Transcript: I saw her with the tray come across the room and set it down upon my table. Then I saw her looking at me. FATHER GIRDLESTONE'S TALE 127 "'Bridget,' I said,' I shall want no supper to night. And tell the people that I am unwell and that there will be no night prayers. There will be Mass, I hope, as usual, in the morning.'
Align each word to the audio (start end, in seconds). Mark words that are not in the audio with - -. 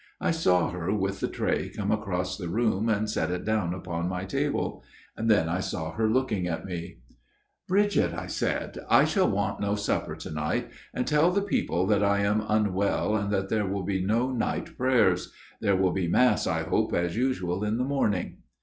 I 0.19 0.31
saw 0.31 0.71
her 0.71 0.91
with 0.91 1.19
the 1.19 1.27
tray 1.27 1.69
come 1.69 1.91
across 1.91 2.35
the 2.35 2.49
room 2.49 2.89
and 2.89 3.07
set 3.07 3.29
it 3.29 3.45
down 3.45 3.71
upon 3.71 4.09
my 4.09 4.25
table. 4.25 4.83
Then 5.15 5.47
I 5.47 5.59
saw 5.59 5.91
her 5.91 6.09
looking 6.09 6.47
at 6.47 6.65
me. 6.65 6.97
FATHER 7.69 7.83
GIRDLESTONE'S 7.87 7.93
TALE 7.93 8.09
127 8.09 8.87
"'Bridget,' 8.87 8.87
I 8.87 8.87
said,' 8.87 8.87
I 8.99 9.05
shall 9.05 9.29
want 9.29 9.59
no 9.59 9.75
supper 9.75 10.15
to 10.15 10.31
night. 10.31 10.71
And 10.91 11.05
tell 11.05 11.29
the 11.29 11.43
people 11.43 11.85
that 11.85 12.03
I 12.03 12.21
am 12.21 12.43
unwell 12.49 13.15
and 13.15 13.29
that 13.29 13.49
there 13.49 13.67
will 13.67 13.83
be 13.83 14.03
no 14.03 14.31
night 14.31 14.75
prayers. 14.75 15.31
There 15.59 15.75
will 15.75 15.93
be 15.93 16.07
Mass, 16.07 16.47
I 16.47 16.63
hope, 16.63 16.93
as 16.95 17.15
usual, 17.15 17.63
in 17.63 17.77
the 17.77 17.83
morning.' 17.85 18.37